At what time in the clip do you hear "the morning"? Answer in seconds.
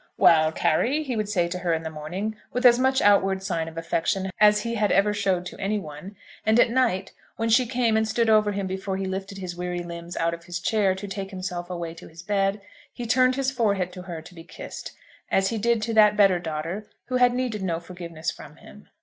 1.83-2.35